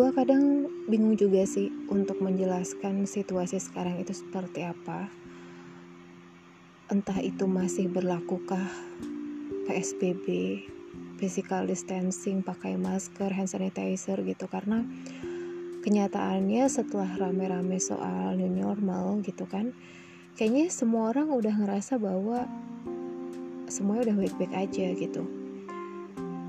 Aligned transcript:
gue 0.00 0.16
kadang 0.16 0.64
bingung 0.88 1.12
juga 1.12 1.44
sih 1.44 1.68
untuk 1.92 2.24
menjelaskan 2.24 3.04
situasi 3.04 3.60
sekarang 3.60 4.00
itu 4.00 4.16
seperti 4.16 4.64
apa. 4.64 5.12
Entah 6.88 7.20
itu 7.20 7.44
masih 7.44 7.92
berlakukah 7.92 8.64
PSBB 9.68 10.24
physical 11.20 11.68
distancing 11.68 12.40
pakai 12.40 12.80
masker 12.80 13.28
hand 13.28 13.52
sanitizer 13.52 14.24
gitu. 14.24 14.48
Karena 14.48 14.80
kenyataannya 15.84 16.64
setelah 16.72 17.20
rame-rame 17.20 17.76
soal 17.76 18.40
new 18.40 18.48
normal 18.48 19.20
gitu 19.20 19.44
kan 19.44 19.76
kayaknya 20.32 20.72
semua 20.72 21.12
orang 21.12 21.28
udah 21.28 21.52
ngerasa 21.60 22.00
bahwa 22.00 22.48
semuanya 23.68 24.08
udah 24.08 24.16
baik-baik 24.24 24.54
aja 24.56 24.96
gitu. 24.96 25.28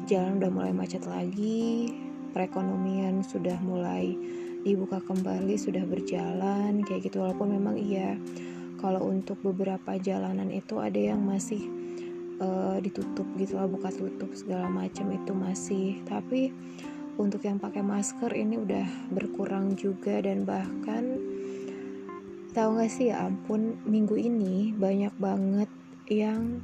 Jalan 0.07 0.39
udah 0.39 0.51
mulai 0.55 0.71
macet 0.71 1.03
lagi 1.03 1.99
perekonomian 2.31 3.23
sudah 3.23 3.55
mulai 3.63 4.15
dibuka 4.61 5.01
kembali 5.01 5.55
sudah 5.57 5.83
berjalan 5.85 6.81
kayak 6.85 7.11
gitu. 7.11 7.21
Walaupun 7.21 7.55
memang 7.55 7.75
iya 7.77 8.17
kalau 8.81 9.07
untuk 9.07 9.37
beberapa 9.45 9.97
jalanan 10.01 10.49
itu 10.49 10.81
ada 10.81 10.97
yang 10.97 11.21
masih 11.21 11.61
uh, 12.41 12.81
ditutup 12.81 13.29
gitu 13.37 13.61
lah 13.61 13.69
buka 13.69 13.93
tutup 13.93 14.33
segala 14.33 14.65
macam 14.65 15.13
itu 15.13 15.31
masih. 15.35 16.01
Tapi 16.09 16.49
untuk 17.21 17.45
yang 17.45 17.61
pakai 17.61 17.85
masker 17.85 18.31
ini 18.33 18.57
udah 18.57 19.13
berkurang 19.13 19.77
juga 19.77 20.23
dan 20.23 20.47
bahkan 20.47 21.21
tahu 22.51 22.81
gak 22.81 22.91
sih 22.91 23.13
ya 23.13 23.29
ampun 23.29 23.79
minggu 23.87 24.17
ini 24.19 24.75
banyak 24.75 25.13
banget 25.21 25.71
yang 26.11 26.59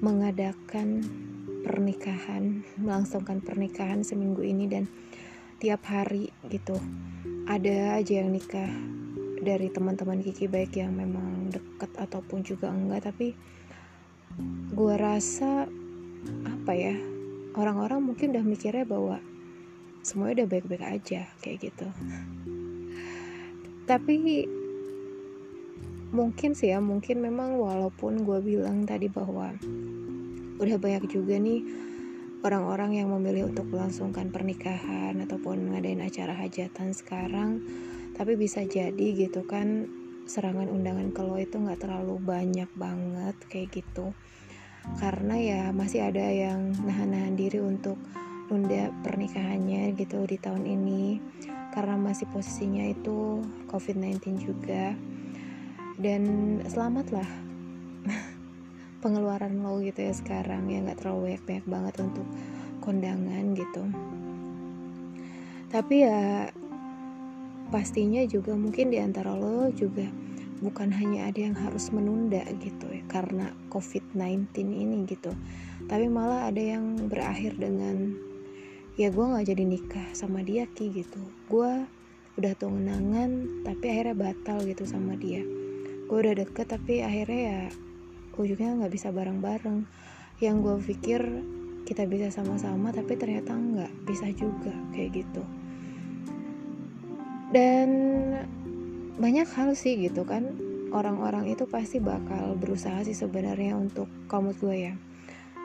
mengadakan 0.00 1.04
pernikahan 1.68 2.64
melangsungkan 2.80 3.44
pernikahan 3.44 4.00
seminggu 4.00 4.40
ini 4.40 4.64
dan 4.64 4.88
tiap 5.60 5.84
hari 5.84 6.32
gitu. 6.48 6.80
Ada 7.44 8.00
aja 8.00 8.24
yang 8.24 8.32
nikah 8.32 8.72
dari 9.44 9.68
teman-teman 9.68 10.24
Kiki 10.24 10.48
baik 10.48 10.80
yang 10.80 10.96
memang 10.96 11.52
deket 11.52 11.92
ataupun 12.00 12.40
juga 12.40 12.72
enggak 12.72 13.12
tapi 13.12 13.36
gue 14.72 14.94
rasa 14.96 15.68
apa 16.48 16.72
ya 16.72 16.96
orang-orang 17.52 18.00
mungkin 18.00 18.32
udah 18.32 18.44
mikirnya 18.44 18.88
bahwa 18.88 19.20
semuanya 20.00 20.44
udah 20.44 20.48
baik-baik 20.48 20.84
aja 20.84 21.28
kayak 21.44 21.68
gitu. 21.68 21.88
Tapi 23.84 24.16
mungkin 26.08 26.56
sih 26.56 26.72
ya 26.72 26.80
mungkin 26.80 27.20
memang 27.20 27.60
walaupun 27.60 28.24
gue 28.24 28.38
bilang 28.40 28.88
tadi 28.88 29.12
bahwa 29.12 29.52
udah 30.58 30.76
banyak 30.76 31.06
juga 31.06 31.38
nih 31.38 31.62
orang-orang 32.42 33.02
yang 33.02 33.10
memilih 33.10 33.50
untuk 33.50 33.66
melangsungkan 33.66 34.30
pernikahan 34.30 35.18
ataupun 35.26 35.74
ngadain 35.74 36.02
acara 36.02 36.34
hajatan 36.34 36.94
sekarang. 36.94 37.62
Tapi 38.14 38.34
bisa 38.34 38.62
jadi 38.66 39.06
gitu 39.14 39.46
kan 39.46 39.86
serangan 40.28 40.68
undangan 40.68 41.14
ke 41.14 41.22
lo 41.24 41.38
itu 41.40 41.56
nggak 41.56 41.82
terlalu 41.82 42.18
banyak 42.22 42.70
banget 42.78 43.36
kayak 43.50 43.82
gitu. 43.82 44.14
Karena 44.98 45.34
ya 45.38 45.62
masih 45.74 46.06
ada 46.06 46.22
yang 46.22 46.72
nahan-nahan 46.84 47.34
diri 47.34 47.58
untuk 47.60 47.98
nunda 48.48 48.90
pernikahannya 49.02 49.94
gitu 49.98 50.24
di 50.26 50.38
tahun 50.38 50.64
ini. 50.66 51.20
Karena 51.74 51.94
masih 51.94 52.26
posisinya 52.30 52.86
itu 52.86 53.42
COVID-19 53.70 54.18
juga. 54.40 54.94
Dan 55.98 56.22
selamatlah 56.70 57.47
pengeluaran 58.98 59.62
lo 59.62 59.78
gitu 59.78 60.02
ya 60.02 60.14
sekarang 60.14 60.66
ya 60.66 60.82
nggak 60.82 60.98
terlalu 61.02 61.34
banyak-banyak 61.34 61.66
banget 61.70 61.94
untuk 62.02 62.26
kondangan 62.82 63.44
gitu. 63.54 63.82
Tapi 65.68 65.94
ya 66.02 66.48
pastinya 67.68 68.24
juga 68.24 68.56
mungkin 68.56 68.88
di 68.88 68.98
antara 68.98 69.36
lo 69.36 69.68
juga 69.76 70.08
bukan 70.58 70.90
hanya 70.90 71.30
ada 71.30 71.38
yang 71.38 71.54
harus 71.54 71.94
menunda 71.94 72.42
gitu 72.58 72.90
ya 72.90 73.04
karena 73.06 73.54
COVID-19 73.70 74.50
ini 74.58 75.06
gitu. 75.06 75.30
Tapi 75.86 76.10
malah 76.10 76.50
ada 76.50 76.58
yang 76.58 77.06
berakhir 77.06 77.54
dengan 77.54 78.16
ya 78.98 79.14
gue 79.14 79.24
nggak 79.24 79.46
jadi 79.46 79.64
nikah 79.68 80.08
sama 80.16 80.42
dia 80.42 80.66
ki 80.66 80.90
gitu. 80.90 81.22
Gue 81.46 81.86
udah 82.38 82.54
tunangan 82.58 83.62
tapi 83.62 83.84
akhirnya 83.94 84.16
batal 84.16 84.64
gitu 84.66 84.82
sama 84.88 85.14
dia. 85.14 85.44
Gue 86.08 86.24
udah 86.24 86.34
deket 86.34 86.66
tapi 86.72 87.04
akhirnya 87.04 87.42
ya 87.44 87.62
ujungnya 88.38 88.78
nggak 88.78 88.94
bisa 88.94 89.10
bareng-bareng. 89.10 89.84
Yang 90.38 90.56
gue 90.62 90.76
pikir 90.94 91.20
kita 91.84 92.06
bisa 92.06 92.30
sama-sama 92.30 92.94
tapi 92.94 93.18
ternyata 93.18 93.56
nggak 93.56 93.92
bisa 94.06 94.30
juga 94.32 94.72
kayak 94.94 95.24
gitu. 95.24 95.42
Dan 97.50 97.88
banyak 99.18 99.48
hal 99.50 99.74
sih 99.74 99.98
gitu 99.98 100.22
kan 100.22 100.54
orang-orang 100.94 101.50
itu 101.50 101.66
pasti 101.66 101.98
bakal 101.98 102.54
berusaha 102.54 103.02
sih 103.02 103.16
sebenarnya 103.16 103.74
untuk 103.76 104.06
kamu 104.30 104.54
gue 104.56 104.76
ya 104.88 104.94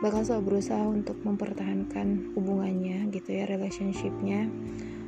bakal 0.04 0.20
selalu 0.28 0.44
berusaha 0.52 0.84
untuk 0.84 1.16
mempertahankan 1.24 2.36
hubungannya 2.36 3.08
gitu 3.16 3.40
ya 3.40 3.48
relationshipnya 3.48 4.52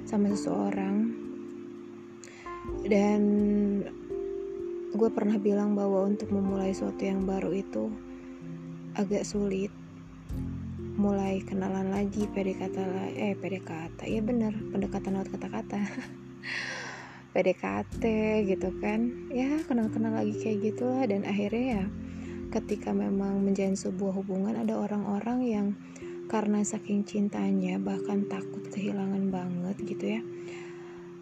sama 0.08 0.32
seseorang. 0.32 1.12
Dan 2.86 3.22
gue 4.96 5.12
pernah 5.12 5.36
bilang 5.36 5.76
bahwa 5.76 6.08
untuk 6.08 6.32
memulai 6.32 6.72
sesuatu 6.72 7.04
yang 7.04 7.28
baru 7.28 7.52
itu 7.52 7.92
agak 8.96 9.28
sulit. 9.28 9.70
Mulai 10.96 11.44
kenalan 11.44 11.92
lagi 11.92 12.24
PDKT 12.32 12.78
eh 13.20 13.36
PDKT 13.36 14.00
ya 14.08 14.24
bener 14.24 14.56
pendekatan 14.72 15.20
lewat 15.20 15.36
kata-kata. 15.36 15.80
PDKT 17.36 18.04
gitu 18.48 18.72
kan. 18.80 19.28
Ya 19.36 19.60
kenal-kenal 19.68 20.24
lagi 20.24 20.40
kayak 20.40 20.72
gitulah. 20.72 21.04
Dan 21.04 21.28
akhirnya 21.28 21.84
ya 21.84 21.86
ketika 22.56 22.96
memang 22.96 23.44
menjalin 23.44 23.76
sebuah 23.76 24.16
hubungan 24.24 24.56
ada 24.56 24.80
orang-orang 24.80 25.40
yang 25.44 25.68
karena 26.32 26.64
saking 26.64 27.06
cintanya 27.06 27.78
bahkan 27.78 28.26
takut 28.32 28.64
kehilangan 28.72 29.30
banget 29.30 29.76
gitu 29.86 30.06
ya 30.18 30.22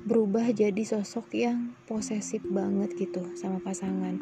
berubah 0.03 0.51
jadi 0.51 0.83
sosok 0.83 1.31
yang 1.31 1.71
posesif 1.87 2.43
banget 2.43 2.91
gitu 2.99 3.23
sama 3.39 3.63
pasangan. 3.63 4.19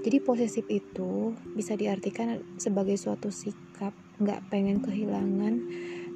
Jadi 0.00 0.16
posesif 0.24 0.64
itu 0.72 1.36
bisa 1.52 1.76
diartikan 1.76 2.40
sebagai 2.56 2.96
suatu 2.96 3.28
sikap 3.28 3.92
nggak 4.16 4.48
pengen 4.48 4.80
kehilangan 4.80 5.60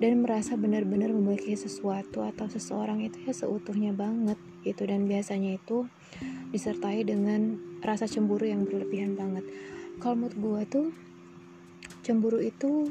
dan 0.01 0.13
merasa 0.25 0.57
benar-benar 0.57 1.13
memiliki 1.13 1.53
sesuatu 1.53 2.25
atau 2.25 2.49
seseorang 2.49 3.05
itu 3.05 3.29
ya 3.29 3.37
seutuhnya 3.37 3.93
banget 3.93 4.41
gitu. 4.65 4.89
Dan 4.89 5.05
biasanya 5.05 5.61
itu 5.61 5.85
disertai 6.49 7.05
dengan 7.05 7.61
rasa 7.85 8.09
cemburu 8.09 8.49
yang 8.49 8.65
berlebihan 8.65 9.21
banget. 9.21 9.45
Kalau 10.01 10.17
menurut 10.17 10.37
gue 10.41 10.61
tuh 10.73 10.87
cemburu 12.01 12.41
itu 12.41 12.89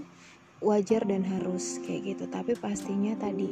wajar 0.62 1.10
dan 1.10 1.26
harus 1.26 1.82
kayak 1.82 2.14
gitu. 2.14 2.30
Tapi 2.30 2.54
pastinya 2.54 3.18
tadi 3.18 3.50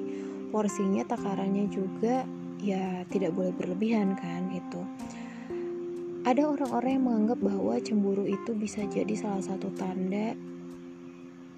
porsinya 0.54 1.02
takarannya 1.10 1.66
juga 1.74 2.22
ya 2.62 3.04
tidak 3.10 3.34
boleh 3.34 3.52
berlebihan 3.58 4.14
kan 4.14 4.48
itu 4.54 4.82
ada 6.22 6.46
orang-orang 6.46 7.02
yang 7.02 7.06
menganggap 7.10 7.40
bahwa 7.42 7.74
cemburu 7.82 8.30
itu 8.30 8.54
bisa 8.54 8.86
jadi 8.86 9.10
salah 9.18 9.42
satu 9.42 9.74
tanda 9.74 10.38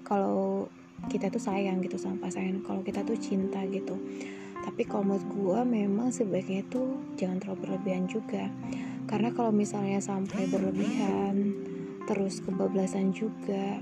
kalau 0.08 0.72
kita 1.12 1.28
tuh 1.28 1.40
sayang 1.40 1.84
gitu 1.84 2.00
sama 2.00 2.16
pasangan 2.28 2.64
kalau 2.64 2.80
kita 2.80 3.04
tuh 3.04 3.16
cinta 3.20 3.60
gitu. 3.68 3.96
Tapi 4.64 4.88
kalau 4.88 5.04
menurut 5.04 5.26
gue 5.28 5.60
memang 5.68 6.08
sebaiknya 6.08 6.64
itu 6.64 6.96
jangan 7.20 7.36
terlalu 7.44 7.60
berlebihan 7.68 8.08
juga. 8.08 8.48
Karena 9.04 9.28
kalau 9.36 9.52
misalnya 9.52 10.00
sampai 10.00 10.48
berlebihan 10.48 11.52
terus 12.08 12.40
kebablasan 12.40 13.12
juga 13.12 13.80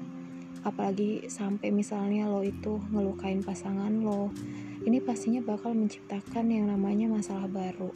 apalagi 0.62 1.26
sampai 1.26 1.74
misalnya 1.74 2.30
lo 2.30 2.42
itu 2.42 2.78
ngelukain 2.94 3.42
pasangan 3.42 4.02
lo 4.02 4.30
ini 4.82 4.98
pastinya 4.98 5.38
bakal 5.42 5.74
menciptakan 5.74 6.50
yang 6.50 6.66
namanya 6.66 7.06
masalah 7.06 7.46
baru. 7.46 7.94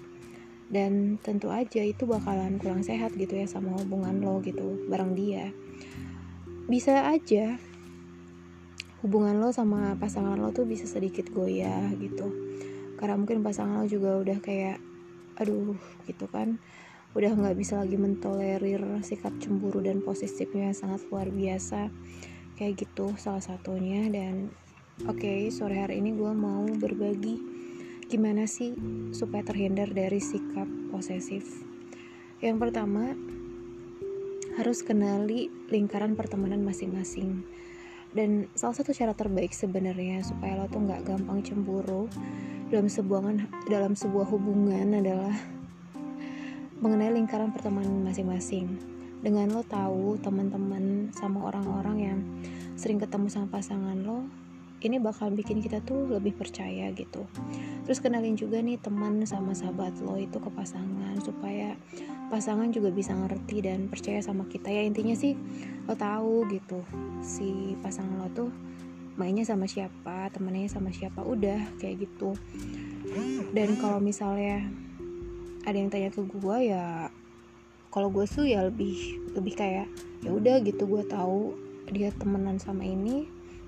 Dan 0.67 1.23
tentu 1.23 1.55
aja 1.55 1.83
itu 1.83 2.07
bakalan 2.11 2.59
kurang 2.59 2.83
sehat 2.83 3.15
gitu 3.15 3.39
ya 3.39 3.47
sama 3.47 3.79
hubungan 3.79 4.19
lo 4.19 4.43
gitu 4.43 4.87
bareng 4.91 5.15
dia. 5.15 5.55
Bisa 6.67 7.07
aja 7.07 7.55
hubungan 9.07 9.39
lo 9.39 9.55
sama 9.55 9.95
pasangan 9.95 10.35
lo 10.35 10.51
tuh 10.51 10.67
bisa 10.67 10.91
sedikit 10.91 11.31
goyah 11.31 11.95
gitu. 12.03 12.35
Karena 12.99 13.15
mungkin 13.15 13.47
pasangan 13.47 13.83
lo 13.83 13.87
juga 13.87 14.19
udah 14.19 14.39
kayak 14.43 14.83
aduh 15.39 15.79
gitu 16.11 16.27
kan. 16.27 16.59
Udah 17.15 17.31
nggak 17.33 17.57
bisa 17.57 17.79
lagi 17.79 17.95
mentolerir 17.95 18.83
sikap 19.07 19.33
cemburu 19.39 19.81
dan 19.81 20.03
posesifnya 20.03 20.75
yang 20.75 20.77
sangat 20.77 21.07
luar 21.07 21.31
biasa. 21.31 21.95
Kayak 22.59 22.89
gitu 22.89 23.15
salah 23.15 23.45
satunya 23.45 24.11
dan 24.11 24.51
oke 25.05 25.21
okay, 25.21 25.53
sore 25.53 25.77
hari 25.77 26.01
ini 26.01 26.17
gue 26.17 26.33
mau 26.33 26.65
berbagi 26.65 27.37
gimana 28.09 28.49
sih 28.49 28.73
supaya 29.13 29.45
terhindar 29.45 29.93
dari 29.93 30.17
sikap 30.17 30.65
posesif. 30.89 31.45
Yang 32.41 32.57
pertama 32.65 33.13
harus 34.57 34.81
kenali 34.81 35.53
lingkaran 35.69 36.17
pertemanan 36.17 36.65
masing-masing. 36.65 37.45
Dan 38.17 38.49
salah 38.57 38.73
satu 38.73 38.97
cara 38.97 39.13
terbaik 39.13 39.53
sebenarnya 39.53 40.25
supaya 40.25 40.57
lo 40.57 40.65
tuh 40.73 40.81
nggak 40.81 41.05
gampang 41.05 41.45
cemburu 41.45 42.09
dalam 42.73 42.89
sebuah 42.89 43.21
dalam 43.69 43.93
sebuah 43.93 44.33
hubungan 44.33 44.97
adalah 44.97 45.37
mengenai 46.81 47.13
lingkaran 47.13 47.53
pertemanan 47.53 48.01
masing-masing. 48.01 48.81
Dengan 49.21 49.53
lo 49.53 49.61
tahu 49.61 50.17
teman-teman 50.25 51.13
sama 51.13 51.53
orang-orang 51.53 51.97
yang 52.01 52.19
sering 52.81 52.97
ketemu 52.97 53.29
sama 53.29 53.61
pasangan 53.61 54.01
lo 54.01 54.46
ini 54.85 55.01
bakal 55.01 55.33
bikin 55.33 55.65
kita 55.65 55.81
tuh 55.85 56.05
lebih 56.11 56.37
percaya 56.37 56.93
gitu. 56.93 57.25
Terus 57.89 57.99
kenalin 58.03 58.37
juga 58.37 58.61
nih 58.61 58.77
teman 58.77 59.25
sama 59.25 59.57
sahabat 59.57 59.97
lo 60.05 60.21
itu 60.21 60.37
ke 60.37 60.51
pasangan 60.53 61.17
supaya 61.25 61.79
pasangan 62.29 62.69
juga 62.75 62.93
bisa 62.93 63.17
ngerti 63.17 63.65
dan 63.65 63.89
percaya 63.89 64.21
sama 64.21 64.45
kita 64.51 64.69
ya. 64.69 64.85
Intinya 64.85 65.17
sih 65.17 65.33
lo 65.89 65.97
tahu 65.97 66.45
gitu 66.53 66.85
si 67.25 67.79
pasangan 67.81 68.21
lo 68.21 68.29
tuh 68.37 68.51
mainnya 69.17 69.49
sama 69.49 69.65
siapa 69.65 70.29
temennya 70.29 70.69
sama 70.69 70.93
siapa 70.93 71.25
udah 71.25 71.81
kayak 71.81 72.05
gitu. 72.05 72.37
Dan 73.57 73.81
kalau 73.81 73.97
misalnya 73.97 74.69
ada 75.65 75.77
yang 75.77 75.89
tanya 75.89 76.13
ke 76.13 76.21
gue 76.21 76.57
ya 76.69 77.11
kalau 77.91 78.13
gue 78.13 78.29
tuh 78.29 78.45
ya 78.45 78.61
lebih 78.69 79.25
lebih 79.33 79.57
kayak 79.57 79.89
ya 80.21 80.31
udah 80.31 80.61
gitu 80.61 80.85
gue 80.85 81.03
tahu 81.09 81.57
dia 81.91 82.13
temenan 82.13 82.61
sama 82.61 82.85
ini 82.85 83.27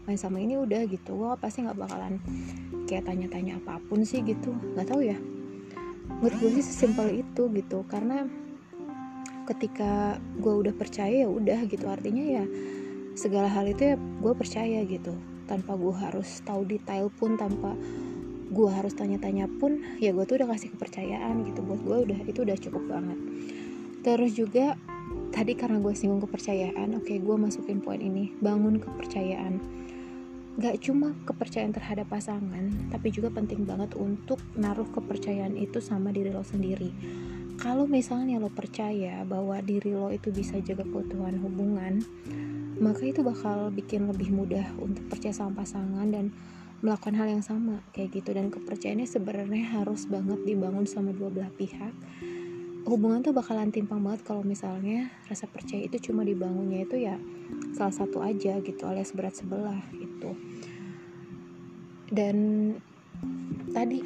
main 0.08 0.16
sama 0.16 0.40
ini 0.40 0.56
udah 0.56 0.88
gitu. 0.88 1.20
Gue 1.20 1.36
pasti 1.36 1.60
nggak 1.60 1.76
bakalan 1.76 2.16
kayak 2.88 3.04
tanya-tanya 3.04 3.60
apa 3.60 3.76
pun 3.84 4.00
sih 4.08 4.24
gitu. 4.24 4.56
Nggak 4.72 4.88
tahu 4.88 5.04
ya. 5.04 5.20
Menurut 6.24 6.36
gue 6.40 6.50
sih 6.56 6.64
sesimpel 6.64 7.20
itu 7.20 7.52
gitu. 7.52 7.84
Karena 7.84 8.24
ketika 9.44 10.16
gue 10.40 10.54
udah 10.64 10.72
percaya 10.72 11.12
ya 11.12 11.28
udah 11.28 11.68
gitu. 11.68 11.84
Artinya 11.84 12.24
ya 12.24 12.44
segala 13.12 13.52
hal 13.52 13.68
itu 13.68 13.92
ya 13.92 13.96
gue 14.00 14.32
percaya 14.32 14.80
gitu. 14.88 15.12
Tanpa 15.44 15.76
gue 15.76 15.92
harus 15.92 16.40
tahu 16.40 16.64
detail 16.64 17.12
pun 17.12 17.36
tanpa 17.36 17.76
gue 18.48 18.70
harus 18.72 18.96
tanya-tanya 18.96 19.44
pun 19.60 19.84
ya 20.00 20.16
gue 20.16 20.24
tuh 20.24 20.40
udah 20.40 20.48
kasih 20.56 20.72
kepercayaan 20.72 21.44
gitu. 21.44 21.60
Buat 21.60 21.80
gue 21.84 21.96
udah 22.08 22.20
itu 22.24 22.48
udah 22.48 22.56
cukup 22.56 22.82
banget. 22.88 23.18
Terus 24.00 24.32
juga 24.32 24.72
tadi 25.36 25.52
karena 25.52 25.76
gue 25.84 25.92
singgung 25.92 26.24
kepercayaan 26.24 26.96
oke 26.96 27.04
okay, 27.04 27.20
gue 27.20 27.36
masukin 27.36 27.84
poin 27.84 28.00
ini. 28.00 28.32
Bangun 28.40 28.80
kepercayaan 28.80 29.60
gak 30.58 30.82
cuma 30.82 31.14
kepercayaan 31.22 31.70
terhadap 31.70 32.10
pasangan 32.10 32.90
tapi 32.90 33.14
juga 33.14 33.30
penting 33.30 33.62
banget 33.62 33.94
untuk 33.94 34.42
naruh 34.58 34.90
kepercayaan 34.90 35.54
itu 35.54 35.78
sama 35.78 36.10
diri 36.10 36.34
lo 36.34 36.42
sendiri. 36.42 36.90
Kalau 37.58 37.86
misalnya 37.86 38.42
lo 38.42 38.50
percaya 38.50 39.22
bahwa 39.22 39.62
diri 39.62 39.94
lo 39.94 40.10
itu 40.10 40.34
bisa 40.34 40.58
jaga 40.58 40.82
keutuhan 40.82 41.38
hubungan 41.38 42.02
maka 42.78 43.02
itu 43.06 43.26
bakal 43.26 43.70
bikin 43.74 44.06
lebih 44.06 44.30
mudah 44.30 44.66
untuk 44.78 45.06
percaya 45.10 45.34
sama 45.34 45.62
pasangan 45.62 46.06
dan 46.10 46.30
melakukan 46.78 47.14
hal 47.18 47.26
yang 47.26 47.42
sama 47.42 47.82
kayak 47.90 48.18
gitu. 48.18 48.34
Dan 48.34 48.50
kepercayaannya 48.54 49.06
sebenarnya 49.06 49.78
harus 49.78 50.06
banget 50.06 50.42
dibangun 50.46 50.86
sama 50.86 51.10
dua 51.14 51.30
belah 51.30 51.50
pihak 51.54 51.90
hubungan 52.88 53.20
tuh 53.20 53.36
bakalan 53.36 53.68
timpang 53.68 54.00
banget 54.00 54.24
kalau 54.24 54.40
misalnya 54.40 55.12
rasa 55.28 55.44
percaya 55.44 55.84
itu 55.84 56.10
cuma 56.10 56.24
dibangunnya 56.24 56.88
itu 56.88 56.96
ya 56.96 57.20
salah 57.76 57.92
satu 57.92 58.24
aja 58.24 58.58
gitu 58.64 58.82
alias 58.88 59.12
berat 59.12 59.36
sebelah 59.36 59.78
itu 60.00 60.32
dan 62.08 62.36
tadi 63.76 64.00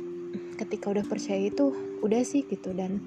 ketika 0.58 0.90
udah 0.90 1.06
percaya 1.06 1.46
itu 1.46 1.70
udah 2.02 2.22
sih 2.26 2.42
gitu 2.44 2.74
dan 2.74 2.98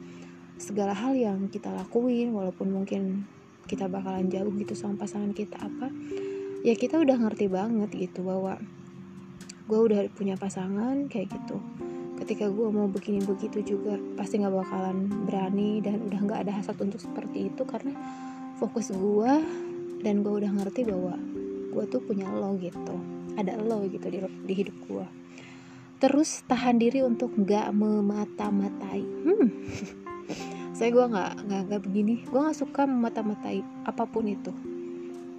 segala 0.55 0.95
hal 0.95 1.11
yang 1.11 1.51
kita 1.51 1.67
lakuin 1.67 2.31
walaupun 2.31 2.71
mungkin 2.71 3.27
kita 3.67 3.91
bakalan 3.91 4.31
jauh 4.31 4.51
gitu 4.55 4.71
sama 4.71 5.03
pasangan 5.03 5.35
kita 5.35 5.59
apa 5.59 5.91
ya 6.63 6.73
kita 6.73 6.97
udah 7.03 7.19
ngerti 7.19 7.51
banget 7.51 7.91
gitu 7.91 8.23
bahwa 8.23 8.57
gue 9.65 9.79
udah 9.81 10.07
punya 10.13 10.39
pasangan 10.39 11.09
kayak 11.11 11.33
gitu 11.33 11.59
ketika 12.23 12.47
gue 12.47 12.67
mau 12.71 12.87
begini 12.87 13.23
begitu 13.23 13.75
juga 13.75 13.99
pasti 14.15 14.39
nggak 14.39 14.55
bakalan 14.55 15.11
berani 15.27 15.83
dan 15.83 15.99
udah 16.05 16.19
nggak 16.23 16.39
ada 16.47 16.51
hasrat 16.55 16.79
untuk 16.79 17.01
seperti 17.03 17.51
itu 17.51 17.63
karena 17.67 17.91
fokus 18.61 18.91
gue 18.91 19.31
dan 20.01 20.23
gue 20.23 20.33
udah 20.43 20.51
ngerti 20.51 20.87
bahwa 20.87 21.19
gue 21.75 21.83
tuh 21.91 21.99
punya 21.99 22.27
lo 22.31 22.55
gitu. 22.59 22.95
Ada 23.35 23.59
lo 23.59 23.83
gitu 23.91 24.07
di, 24.07 24.23
di 24.23 24.53
hidup 24.55 24.77
gue 24.87 25.25
terus 25.95 26.43
tahan 26.45 26.75
diri 26.75 26.99
untuk 27.01 27.31
nggak 27.33 27.71
memata-matai. 27.71 29.01
Hmm. 29.01 29.49
Saya 30.77 30.91
gue 30.91 31.05
nggak 31.07 31.33
nggak 31.47 31.61
nggak 31.71 31.81
begini. 31.87 32.15
Gue 32.27 32.39
nggak 32.43 32.57
suka 32.61 32.83
memata-matai 32.83 33.63
apa 33.87 34.03
pun 34.03 34.27
itu. 34.27 34.51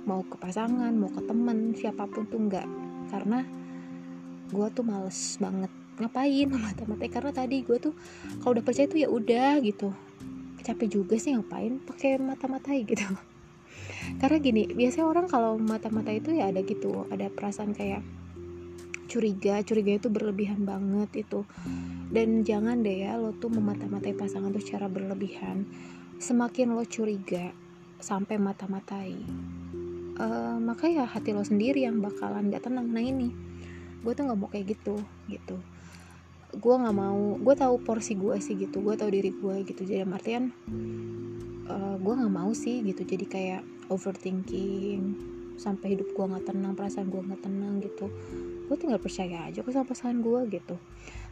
Mau 0.09 0.25
ke 0.25 0.35
pasangan 0.41 0.91
mau 0.97 1.13
ke 1.13 1.21
temen 1.23 1.77
siapa 1.77 2.09
pun 2.09 2.25
tuh 2.27 2.41
nggak. 2.41 2.67
Karena 3.13 3.45
gue 4.49 4.67
tuh 4.73 4.85
males 4.87 5.37
banget 5.37 5.73
ngapain 5.97 6.49
memata-matai 6.49 7.09
karena 7.09 7.33
tadi 7.33 7.65
gue 7.65 7.79
tuh 7.81 7.95
kalau 8.41 8.57
udah 8.57 8.65
percaya 8.65 8.87
tuh 8.89 9.01
ya 9.01 9.09
udah 9.09 9.61
gitu. 9.65 9.93
Capek 10.61 10.89
juga 10.91 11.15
sih 11.17 11.33
ngapain 11.33 11.79
pakai 11.83 12.21
mata-matai 12.21 12.85
gitu. 12.85 13.07
Karena 14.21 14.37
gini 14.39 14.69
biasanya 14.71 15.07
orang 15.09 15.27
kalau 15.27 15.57
mata-mata 15.57 16.11
itu 16.13 16.35
ya 16.35 16.51
ada 16.51 16.61
gitu 16.63 17.07
ada 17.11 17.27
perasaan 17.31 17.75
kayak 17.75 18.03
curiga 19.07 19.63
curiga 19.63 19.97
itu 19.97 20.09
berlebihan 20.13 20.63
banget 20.67 21.27
itu. 21.27 21.47
Dan 22.07 22.47
jangan 22.47 22.83
deh 22.87 23.07
ya 23.09 23.19
lo 23.19 23.35
tuh 23.35 23.51
memata-matai 23.51 24.15
pasangan 24.15 24.53
tuh 24.55 24.63
secara 24.63 24.87
berlebihan. 24.87 25.67
Semakin 26.17 26.73
lo 26.73 26.85
curiga 26.89 27.53
sampai 28.01 28.37
mata-matai 28.37 29.13
uh, 30.21 30.57
maka 30.61 30.89
ya 30.89 31.05
hati 31.05 31.33
lo 31.37 31.45
sendiri 31.45 31.85
yang 31.85 32.01
bakalan 32.01 32.49
gak 32.49 32.67
tenang. 32.67 32.89
Nah 32.91 33.05
ini 33.05 33.33
gue 34.07 34.13
tuh 34.15 34.23
nggak 34.23 34.39
mau 34.39 34.47
kayak 34.47 34.79
gitu 34.79 35.03
gitu. 35.27 35.59
Gue 36.55 36.75
nggak 36.79 36.95
mau 36.95 37.35
gue 37.43 37.55
tahu 37.59 37.83
porsi 37.83 38.15
gue 38.15 38.39
sih 38.39 38.55
gitu 38.55 38.79
gue 38.79 38.95
tahu 38.95 39.11
diri 39.11 39.35
gue 39.35 39.67
gitu. 39.67 39.83
Jadi 39.83 40.07
artian 40.07 40.55
uh, 41.67 41.99
gue 41.99 42.13
nggak 42.15 42.31
mau 42.31 42.55
sih 42.55 42.87
gitu. 42.87 43.03
Jadi 43.03 43.27
kayak 43.27 43.63
overthinking 43.91 45.35
sampai 45.59 45.99
hidup 45.99 46.13
gue 46.15 46.25
nggak 46.25 46.47
tenang 46.55 46.79
perasaan 46.79 47.11
gue 47.11 47.19
nggak 47.19 47.43
tenang 47.43 47.83
gitu. 47.83 48.07
Gue 48.71 48.77
tinggal 48.79 49.03
percaya 49.03 49.51
aja 49.51 49.59
ke 49.67 49.75
sama 49.75 49.91
pasangan 49.91 50.23
gue 50.23 50.41
gitu. 50.55 50.79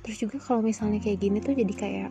Terus 0.03 0.17
juga 0.19 0.37
kalau 0.43 0.67
misalnya 0.67 0.99
kayak 0.99 1.23
gini 1.23 1.39
tuh 1.39 1.55
jadi 1.55 1.75
kayak 1.79 2.11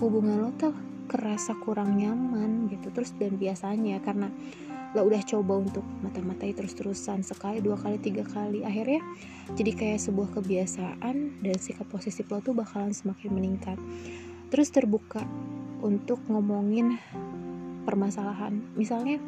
hubungan 0.00 0.48
lo 0.48 0.50
tuh 0.56 0.72
kerasa 1.12 1.52
kurang 1.60 2.00
nyaman 2.00 2.72
gitu. 2.72 2.88
Terus 2.88 3.12
dan 3.20 3.36
biasanya 3.36 4.00
karena 4.00 4.32
lo 4.90 5.06
udah 5.06 5.22
coba 5.22 5.62
untuk 5.62 5.86
mata-matai 6.02 6.50
terus-terusan 6.50 7.22
sekali 7.22 7.62
dua 7.62 7.78
kali 7.78 8.02
tiga 8.02 8.26
kali. 8.26 8.66
Akhirnya 8.66 8.98
jadi 9.54 9.70
kayak 9.70 10.00
sebuah 10.02 10.34
kebiasaan 10.34 11.46
dan 11.46 11.56
sikap 11.62 11.86
posisi 11.86 12.26
lo 12.26 12.42
tuh 12.42 12.58
bakalan 12.58 12.90
semakin 12.90 13.30
meningkat. 13.30 13.78
Terus 14.50 14.74
terbuka 14.74 15.22
untuk 15.78 16.18
ngomongin 16.26 16.98
permasalahan. 17.86 18.58
Misalnya 18.74 19.22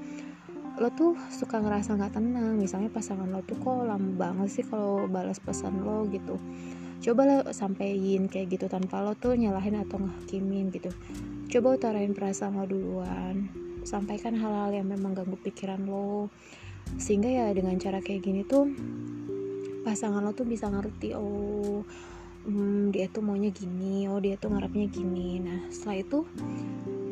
lo 0.82 0.90
tuh 0.90 1.14
suka 1.30 1.62
ngerasa 1.62 1.94
nggak 1.94 2.18
tenang. 2.18 2.58
Misalnya 2.58 2.90
pasangan 2.90 3.30
lo 3.30 3.46
tuh 3.46 3.54
kok 3.62 3.86
lama 3.86 4.10
banget 4.18 4.48
sih 4.50 4.64
kalau 4.66 5.06
balas 5.06 5.38
pesan 5.38 5.86
lo 5.86 6.10
gitu. 6.10 6.42
Coba 7.02 7.22
lo 7.22 7.38
sampein 7.54 8.26
kayak 8.26 8.58
gitu 8.58 8.66
tanpa 8.66 8.98
lo 8.98 9.14
tuh 9.14 9.38
nyalahin 9.38 9.78
atau 9.78 10.02
ngehakimin 10.02 10.74
gitu. 10.74 10.90
Coba 11.54 11.78
utarain 11.78 12.10
perasaan 12.10 12.58
lo 12.58 12.66
duluan 12.66 13.62
sampaikan 13.82 14.38
hal-hal 14.38 14.70
yang 14.72 14.88
memang 14.88 15.14
ganggu 15.14 15.38
pikiran 15.38 15.82
lo. 15.86 16.30
Sehingga 16.98 17.30
ya 17.30 17.46
dengan 17.54 17.78
cara 17.78 18.02
kayak 18.02 18.22
gini 18.22 18.42
tuh 18.42 18.66
pasangan 19.82 20.22
lo 20.22 20.30
tuh 20.30 20.46
bisa 20.46 20.70
ngerti 20.70 21.10
oh 21.18 21.82
hmm, 22.46 22.94
dia 22.94 23.10
tuh 23.10 23.18
maunya 23.22 23.50
gini 23.50 24.06
oh 24.06 24.22
dia 24.22 24.38
tuh 24.38 24.50
ngarepnya 24.54 24.86
gini. 24.90 25.42
Nah 25.42 25.70
setelah 25.70 26.02
itu 26.02 26.18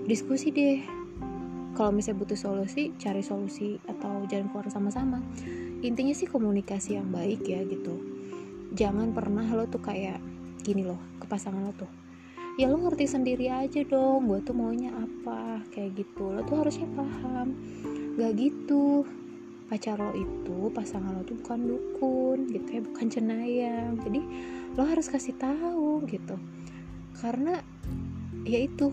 diskusi 0.06 0.50
deh. 0.50 0.80
Kalau 1.70 1.94
misalnya 1.94 2.26
butuh 2.26 2.38
solusi 2.38 2.90
cari 2.98 3.22
solusi 3.22 3.78
atau 3.86 4.26
jalan 4.26 4.50
keluar 4.50 4.66
sama-sama. 4.68 5.22
Intinya 5.80 6.12
sih 6.12 6.26
komunikasi 6.26 6.98
yang 6.98 7.08
baik 7.14 7.46
ya 7.46 7.62
gitu. 7.62 7.94
Jangan 8.74 9.14
pernah 9.14 9.46
lo 9.48 9.70
tuh 9.70 9.80
kayak 9.80 10.18
gini 10.60 10.84
loh 10.84 10.98
ke 11.22 11.26
pasangan 11.30 11.62
lo 11.64 11.72
tuh 11.72 11.99
ya 12.58 12.66
lo 12.66 12.80
ngerti 12.82 13.06
sendiri 13.06 13.46
aja 13.46 13.84
dong 13.86 14.26
gue 14.26 14.40
tuh 14.42 14.56
maunya 14.56 14.90
apa 14.90 15.62
kayak 15.70 16.02
gitu. 16.02 16.34
Lo 16.34 16.42
tuh 16.42 16.64
harusnya 16.64 16.88
paham. 16.96 17.54
Gak 18.18 18.32
gitu. 18.38 19.06
Pacar 19.70 20.02
lo 20.02 20.10
itu 20.18 20.72
pasangan 20.74 21.14
lo 21.14 21.22
tuh 21.22 21.38
bukan 21.38 21.60
dukun 21.62 22.38
gitu 22.50 22.68
ya 22.68 22.80
bukan 22.82 23.06
cenayang. 23.06 23.94
Jadi 24.02 24.20
lo 24.74 24.82
harus 24.82 25.06
kasih 25.06 25.38
tahu 25.38 26.02
gitu. 26.10 26.34
Karena 27.20 27.60
ya 28.42 28.58
itu 28.58 28.90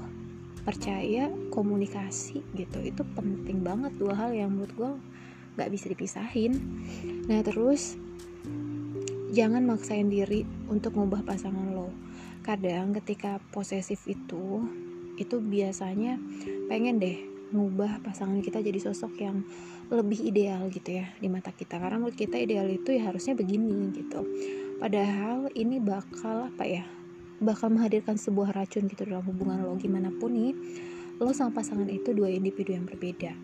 percaya 0.61 1.31
komunikasi 1.49 2.43
gitu. 2.53 2.77
Itu 2.83 3.01
penting 3.17 3.65
banget 3.65 3.95
dua 3.97 4.13
hal 4.13 4.35
yang 4.37 4.53
menurut 4.53 4.73
gue 4.77 4.91
nggak 5.57 5.71
bisa 5.73 5.85
dipisahin. 5.89 6.53
Nah 7.25 7.41
terus 7.41 7.97
jangan 9.33 9.65
maksain 9.65 10.07
diri 10.07 10.47
untuk 10.71 10.95
ngubah 10.95 11.25
pasangan 11.25 11.73
lo 11.73 11.91
kadang 12.47 12.95
ketika 12.95 13.43
posesif 13.51 14.07
itu 14.07 14.63
itu 15.19 15.35
biasanya 15.43 16.15
pengen 16.71 16.95
deh 17.03 17.19
ngubah 17.51 18.03
pasangan 18.03 18.39
kita 18.39 18.63
jadi 18.63 18.79
sosok 18.79 19.19
yang 19.19 19.43
lebih 19.87 20.19
ideal 20.19 20.67
gitu 20.71 20.99
ya 20.99 21.11
di 21.19 21.27
mata 21.27 21.51
kita. 21.51 21.79
Karena 21.79 21.99
menurut 21.99 22.15
kita 22.15 22.39
ideal 22.39 22.67
itu 22.67 22.95
ya 22.95 23.11
harusnya 23.11 23.35
begini 23.35 23.91
gitu. 23.95 24.23
Padahal 24.79 25.51
ini 25.55 25.79
bakal 25.79 26.51
apa 26.51 26.63
ya 26.63 26.83
bakal 27.39 27.71
menghadirkan 27.71 28.17
sebuah 28.17 28.55
racun 28.55 28.87
gitu 28.87 29.07
dalam 29.07 29.23
hubungan 29.27 29.63
lo. 29.63 29.75
Gimana 29.75 30.11
pun 30.11 30.31
nih 30.31 30.55
lo 31.19 31.31
sama 31.31 31.55
pasangan 31.55 31.87
itu 31.87 32.11
dua 32.11 32.31
individu 32.31 32.75
yang 32.75 32.87
berbeda. 32.87 33.35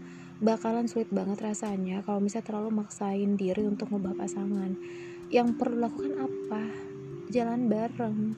Bakalan 0.43 0.91
sulit 0.91 1.07
banget 1.07 1.39
rasanya 1.39 2.03
kalau 2.03 2.19
misalnya 2.19 2.47
terlalu 2.51 2.83
maksain 2.83 3.39
diri 3.39 3.63
untuk 3.63 3.91
ngubah 3.91 4.15
pasangan. 4.15 4.75
Yang 5.31 5.55
perlu 5.55 5.79
lakukan 5.79 6.13
apa? 6.19 6.63
Jalan 7.31 7.71
bareng 7.71 8.35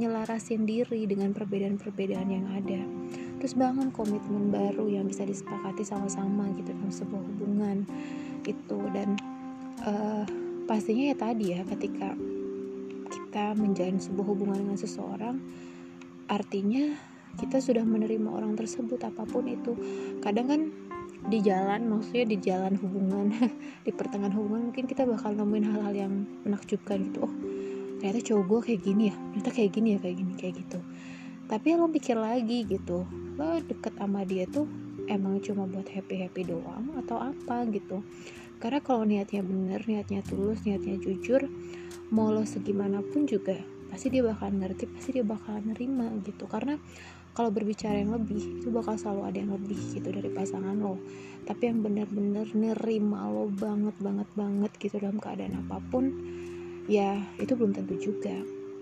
nyelarasin 0.00 0.64
diri 0.64 1.04
dengan 1.04 1.36
perbedaan-perbedaan 1.36 2.28
yang 2.32 2.46
ada. 2.56 2.80
Terus 3.36 3.52
bangun 3.52 3.92
komitmen 3.92 4.48
baru 4.48 4.88
yang 4.88 5.04
bisa 5.04 5.28
disepakati 5.28 5.84
sama-sama 5.84 6.48
gitu 6.56 6.72
dalam 6.72 6.88
sebuah 6.88 7.20
hubungan 7.20 7.84
itu. 8.48 8.78
Dan 8.96 9.20
uh, 9.84 10.24
pastinya 10.64 11.12
ya 11.12 11.16
tadi 11.20 11.52
ya 11.52 11.60
ketika 11.68 12.16
kita 13.12 13.44
menjalin 13.60 14.00
sebuah 14.00 14.26
hubungan 14.32 14.64
dengan 14.64 14.78
seseorang 14.80 15.36
artinya 16.30 16.94
kita 17.36 17.58
sudah 17.58 17.82
menerima 17.82 18.26
orang 18.26 18.56
tersebut 18.56 19.04
apa 19.04 19.28
pun 19.28 19.44
itu. 19.44 19.76
Kadang 20.24 20.46
kan 20.48 20.60
di 21.20 21.44
jalan 21.44 21.84
maksudnya 21.92 22.24
di 22.24 22.38
jalan 22.40 22.80
hubungan 22.80 23.28
di 23.86 23.92
pertengahan 23.92 24.32
hubungan 24.32 24.72
mungkin 24.72 24.88
kita 24.88 25.04
bakal 25.04 25.36
nemuin 25.36 25.66
hal-hal 25.68 25.94
yang 25.94 26.12
menakjubkan 26.48 27.12
gitu. 27.12 27.28
Oh 27.28 27.34
ternyata 28.00 28.32
cowok 28.32 28.44
gue 28.48 28.60
kayak 28.72 28.80
gini 28.80 29.02
ya. 29.12 29.14
Ternyata 29.14 29.50
kayak 29.52 29.70
gini 29.76 29.88
ya 29.92 29.98
kayak 30.00 30.16
gini 30.16 30.32
kayak 30.40 30.54
gitu. 30.64 30.78
Tapi 31.46 31.68
lo 31.76 31.86
pikir 31.92 32.16
lagi 32.16 32.58
gitu. 32.64 33.04
Lo 33.36 33.60
deket 33.60 33.92
sama 34.00 34.24
dia 34.24 34.48
tuh 34.48 34.64
emang 35.06 35.42
cuma 35.44 35.68
buat 35.68 35.84
happy 35.84 36.24
happy 36.24 36.48
doang 36.48 36.96
atau 37.04 37.20
apa 37.20 37.68
gitu. 37.68 38.00
Karena 38.56 38.80
kalau 38.80 39.04
niatnya 39.04 39.44
bener 39.44 39.84
niatnya 39.84 40.24
tulus 40.24 40.64
niatnya 40.64 40.96
jujur 40.96 41.44
mau 42.08 42.32
lo 42.32 42.42
segimanapun 42.48 43.28
juga 43.28 43.56
pasti 43.90 44.06
dia 44.06 44.22
bakal 44.22 44.54
ngerti 44.54 44.86
pasti 44.88 45.10
dia 45.20 45.26
bakal 45.26 45.60
nerima 45.60 46.08
gitu. 46.24 46.48
Karena 46.48 46.80
kalau 47.30 47.52
berbicara 47.54 48.00
yang 48.00 48.16
lebih 48.16 48.62
itu 48.62 48.68
bakal 48.74 48.98
selalu 48.98 49.22
ada 49.28 49.38
yang 49.38 49.52
lebih 49.54 49.78
gitu 49.92 50.08
dari 50.08 50.30
pasangan 50.32 50.78
lo. 50.78 50.96
Tapi 51.44 51.62
yang 51.68 51.82
bener-bener 51.82 52.46
nerima 52.54 53.26
lo 53.26 53.50
banget 53.50 53.96
banget 53.98 54.28
banget 54.38 54.72
gitu 54.78 54.96
dalam 55.02 55.18
keadaan 55.18 55.58
apa 55.66 55.82
pun 55.90 56.04
ya 56.90 57.22
itu 57.38 57.54
belum 57.54 57.70
tentu 57.70 57.94
juga. 58.02 58.34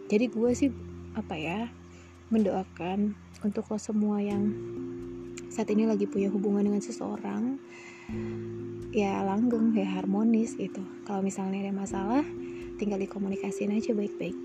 Jadi 0.08 0.32
gue 0.32 0.50
sih 0.56 0.72
apa 1.12 1.36
ya 1.36 1.68
mendoakan 2.32 3.12
untuk 3.44 3.68
lo 3.68 3.76
semua 3.76 4.24
yang 4.24 4.48
saat 5.52 5.68
ini 5.68 5.84
lagi 5.84 6.08
punya 6.08 6.32
hubungan 6.32 6.64
dengan 6.64 6.80
seseorang 6.80 7.60
ya 8.96 9.20
langgeng 9.20 9.76
ya 9.76 9.84
harmonis 10.00 10.56
gitu. 10.56 10.80
Kalau 11.04 11.20
misalnya 11.20 11.68
ada 11.68 11.76
masalah 11.76 12.24
tinggal 12.80 12.96
dikomunikasiin 12.96 13.76
aja 13.76 13.92
baik-baik 13.92 14.36